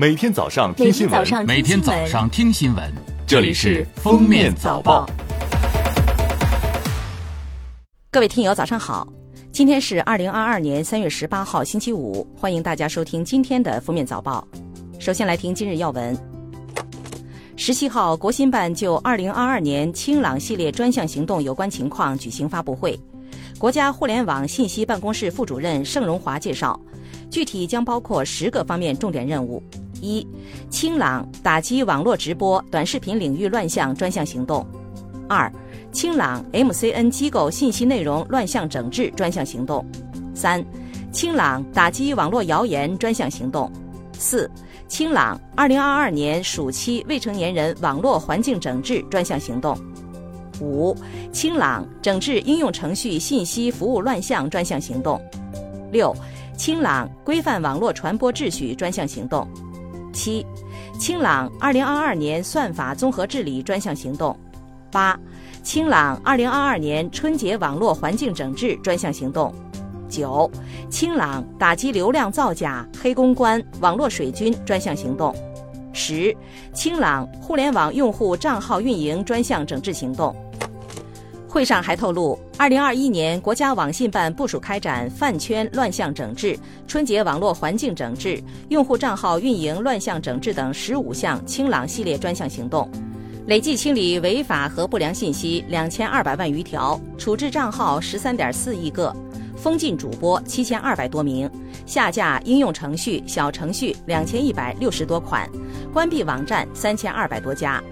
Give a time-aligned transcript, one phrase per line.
[0.00, 2.94] 每天早上听新闻，每天早上听新闻，
[3.26, 5.04] 这里是《封面早报》。
[8.12, 9.08] 各位听友，早上好！
[9.50, 14.46] 今天是二零二二年三月十八号，星期五，欢迎大家收听今天的《封面早报》。
[15.00, 16.16] 首先来听今日要闻。
[17.56, 22.96] 十七号，国新办就二零二二年清朗系列专项行动有关情况举行发布会。
[23.58, 26.80] 国家互联网信息办公室副主任盛荣华介绍，
[27.28, 29.60] 具体将包括十个方面重点任务。
[30.00, 30.26] 一、
[30.70, 34.64] 清朗打击网络直播、短视频领域乱象专项行动；
[35.28, 35.50] 二、
[35.92, 39.84] 清朗 MCN 机构信息内容乱象整治专项行动；
[40.34, 40.64] 三、
[41.12, 43.70] 清朗打击网络谣言专项行动；
[44.12, 44.50] 四、
[44.86, 49.76] 清朗2022年暑期未成年人网络环境整治专项行动；
[50.60, 50.96] 五、
[51.32, 55.18] 清朗整治应用程序信息服务乱象专项行动；
[55.90, 56.14] 六、
[56.56, 59.46] 清朗规范网络传播秩序专项行动。
[60.12, 60.44] 七，
[60.98, 64.34] 清朗二零二二年算法综合治理专项行动；
[64.90, 65.18] 八，
[65.62, 69.52] 清朗二零二二年春节网络环境整治专项行动；
[70.08, 70.50] 九，
[70.90, 75.32] 清朗打击流量造假、黑公关、网络水军专项行动；
[75.92, 76.36] 十，
[76.72, 80.34] 清朗互联网用户账号运营专项整治行动。
[81.58, 86.56] 会上还透露，二零二一年国家网信办部署开展饭圈乱象整治、
[86.86, 92.88] 春节网络环境整治、用户账号运营乱象整治等十五项清朗系列专项行动，
[93.48, 99.12] 累计清理违法和不良信息两千二百万余条，处置账号十三点四亿个，
[99.56, 101.50] 封禁主播七千二百多名，
[101.86, 105.50] 下架应用程序、小程序两千一百六十多款，
[105.92, 107.82] 关闭网站三千二百多家。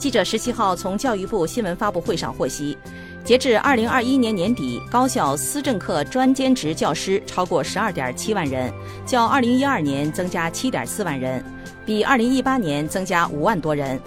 [0.00, 2.74] 记者十七号从教育部新闻发布会上获悉，
[3.22, 8.72] 截至二零二一年年底，高校思政课专兼职教师超过十二点七万人，
[9.04, 11.44] 较二零一二年增加七点四万人，
[11.84, 14.00] 比二零一八年增加五万多人。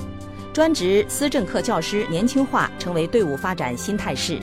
[0.52, 4.40] 专职思政课教师年轻化成为队伍发展新态势，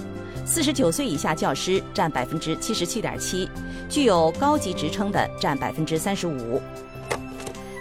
[0.46, 3.50] 四十九岁以下教师占百分之七十七点七，
[3.88, 6.62] 具有高级职称的占百分之三十五。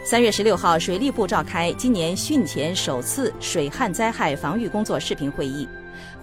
[0.09, 5.69] 三月十六号，水利部召开今年汛前首次水旱灾害防御工作视频会议。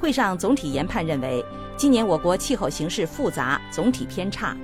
[0.00, 1.40] 会上总体研判认为，
[1.76, 4.56] 今年我国气候形势复杂，总体偏差。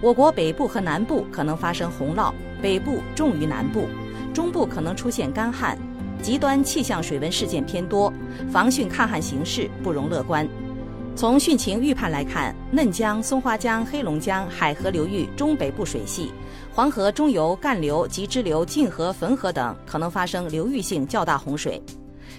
[0.00, 3.86] 我国北部和南部可能发生洪涝，北部重于南部，
[4.34, 5.78] 中部可能出现干旱，
[6.20, 8.12] 极端气象水文事件偏多，
[8.50, 10.48] 防汛抗旱形势不容乐观。
[11.16, 16.32] 从汛情预判来看，嫩江、松花江、黑龙江、海河流域中北部水系。
[16.74, 21.80] 黄河中游干流及支流泾河、汾河等可能发生流域性较大洪水；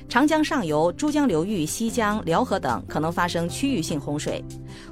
[0.10, 4.44] 长江上游珠江流域西江、辽河等可能发生区域性洪水；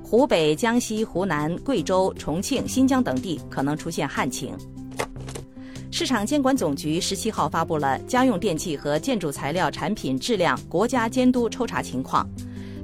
[0.01, 4.55] 湖北、江西、湖南、贵州、重庆、新疆等地可能出现旱情。
[5.91, 12.27] 市场监管总局十七号发布了家用电器和建筑材料产品质量国家监督抽查情况，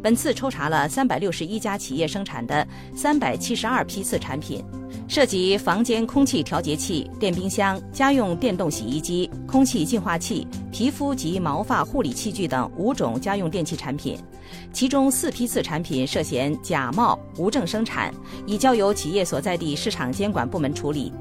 [0.02, 4.64] 本次抽查了三百六十一家企业生产的三百七十二批次产品。
[5.08, 14.18] 涉及房间空气调节器、电冰箱、家用电动洗衣机、空气净化器、皮肤及毛发护理器具等五种家用电器产品，
[14.72, 18.14] 其中四批次产品涉嫌假冒、无证生产，
[18.46, 21.12] 已交由企业所在地市场监管部门处理。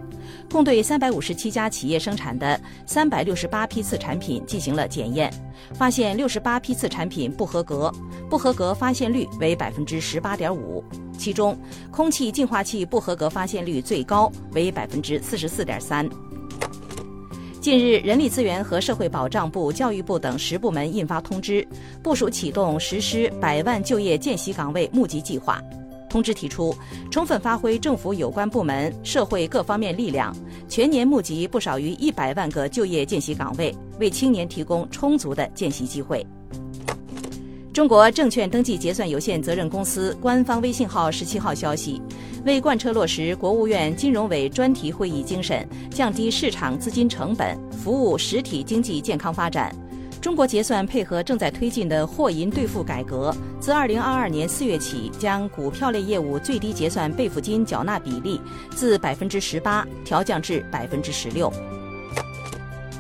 [0.51, 5.33] 共对三百五十七家企业生产的三百六十八批次产品进行了检验，
[5.75, 7.93] 发现六十八批次产品不合格，
[8.29, 10.83] 不合格发现率为百分之十八点五。
[11.17, 11.59] 其中，
[11.91, 16.09] 空气净化器不合格发现率最高，为百分之四十四点三。
[17.61, 21.67] 近日，人力资源和社会保障部、教育部等十部门印发通知，
[22.03, 25.61] 部署启动实施百万就业见习岗位募集计划。
[26.09, 26.75] 通知提出，
[27.11, 30.35] 充分发挥政府有关部门、社会各方面力量，
[30.69, 36.27] 全年募集不少于一百万个就业见习岗位，为青年提供充足的见习机会。
[37.73, 42.03] 中国证券登记结算有限责任公司官方微信号十七号消息，
[42.45, 49.73] 为贯彻落实国务院金融委专题会议精神，降低市场资金成本，服务实体经济健康发展，
[50.21, 61.53] 中国结算配合正在推进的货银兑付改革，自二零二二年四月起，将股票类业务最低结算备付金缴纳比例自百分之十八调降至百分之十六。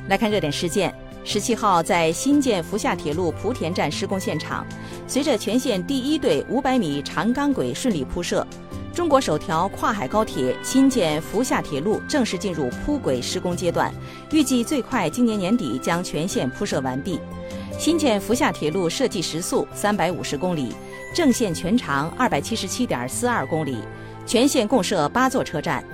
[0.08, 0.94] 来看热点事件。
[1.24, 4.66] 十七号，在新建福厦铁路莆田站施工现场，
[5.06, 8.46] 随着全线第一对五百米长钢轨顺利铺设，
[8.98, 13.94] 中国首条跨海高铁新建福厦铁路正式进入铺轨施工阶段，
[14.32, 17.20] 预计最快今年年底将全线铺设完毕。
[17.78, 20.72] 新建福厦铁路设计时速三百五十公里，
[21.14, 23.78] 正线全长二百七十七点四二公里，
[24.26, 25.84] 全线共设八座车站。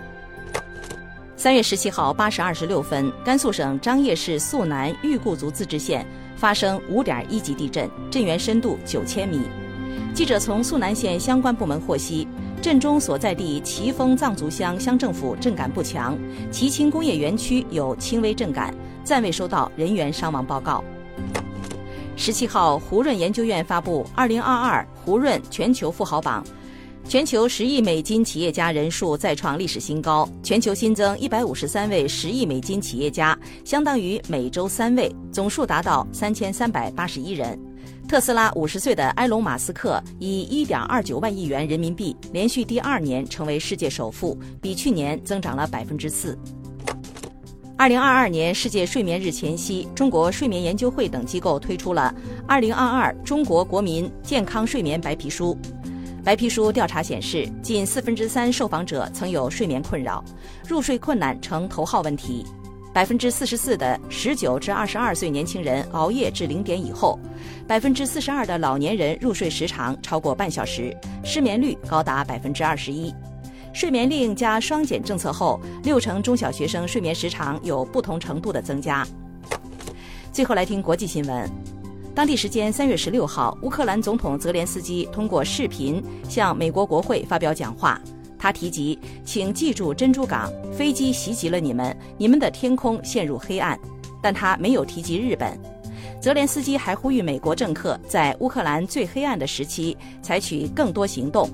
[1.36, 9.42] 三月十七号八时二十六分，甘肃省张掖市肃南玉固族自治县发生五点一级地震，震源深度九千米。
[10.14, 12.26] 记者从肃南县相关部门获悉，
[12.64, 16.16] 震中所在地奇峰藏族乡乡政府震感不强，
[16.50, 18.74] 奇青工业园区有轻微震感，
[19.04, 20.82] 暂未收到人员伤亡报告。
[22.16, 26.42] 十七号，胡润研究院发布《二零二二胡润全球富豪榜》。
[27.06, 37.60] 全球十亿美金企业家人数再创历史新高，全球新增一百五十三位十亿美金企业家，相当于每周三位，总数达到三千三百八十一人。
[38.08, 46.38] 特斯拉五十岁的埃隆·马斯克以一点二九万亿元人民币连续第二年成为世界首富，比去年增长了百分之四。
[47.76, 52.14] 二零二二年世界睡眠日前夕，中国睡眠研究会等机构推出了
[52.46, 55.56] 《二零二二中国国民健康睡眠白皮书》。
[56.22, 60.24] 白皮书调查显示，近四分之三受访者曾有睡眠困扰，
[60.66, 62.46] 入睡困难成头号问题。
[62.94, 67.18] 百分之四十四的十九至二十二岁年轻人熬夜至零点以后，
[67.66, 73.12] 百分之四十二的老年人入睡时长超过半小时，失眠率高达百分之二十一。
[73.72, 79.04] 睡眠令加双减政策后，六成中小学生睡眠时长有不同程度的增加。
[80.30, 81.50] 最后来听国际新闻。
[82.14, 88.00] 当地时间三月十六号，乌克兰总统泽连斯基通过视频向美国国会发表讲话。
[88.44, 93.80] 他提及，请记住珍珠港，飞机袭击了你们，你们的天空陷入黑暗。
[94.20, 95.58] 但他没有提及日本。
[96.20, 101.48] 泽连斯基还呼吁美国政客在乌克兰最黑暗的时期采取更多行动，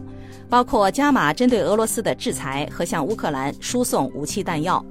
[0.48, 4.84] 包括加码针对俄罗斯的制裁和向乌克兰输送武器弹药。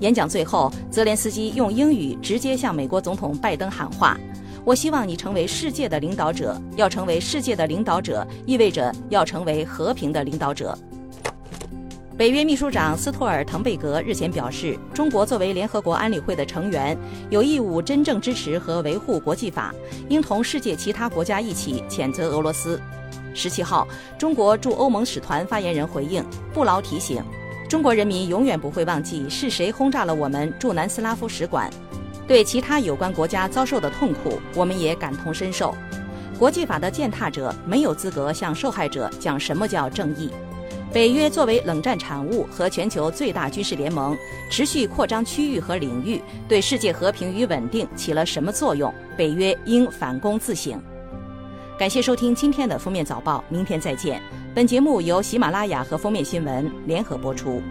[0.00, 4.20] 演讲最后，泽连斯基用英语直接向美国总统拜登喊话。
[4.66, 6.60] 我希望你成为世界的领导者。
[6.76, 10.78] 要成为世界的领导者，意味着要成为和平的领导者。
[12.16, 16.96] 北约秘书长斯托尔滕贝格日前表示，中国作为联合国安理会的成员，
[17.30, 19.74] 有义务真正支持和维护国际法，
[20.10, 22.78] 应同世界其他国家一起谴责俄罗斯。
[23.32, 23.88] 十七号，
[24.18, 26.22] 中国驻欧盟使团发言人回应，
[26.52, 27.24] 不劳提醒，
[27.66, 31.70] 中国人民永远不会忘记是谁轰炸了我们驻南斯拉夫使馆。
[32.28, 35.74] 对其他有关国家遭受的痛苦，我们也感同身受。
[36.38, 40.30] 国际法的践踏者没有资格向受害者讲什么叫正义。
[40.92, 44.14] 北约作为冷战产物和全球最大军事联盟，
[44.50, 48.92] 持续扩张区域和领域，对世界和平与稳定起了什么作用？
[49.16, 50.78] 北约应反躬自省。
[51.78, 54.22] 感谢收听今天的封面早报，明天再见。
[54.54, 57.62] 本节目由喜马拉雅和封面新闻联合播出。